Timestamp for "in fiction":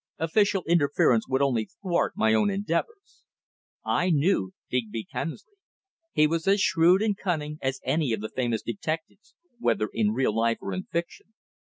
10.73-11.35